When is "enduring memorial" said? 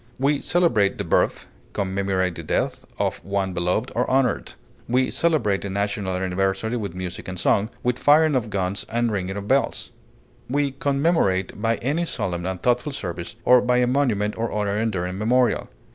14.75-15.69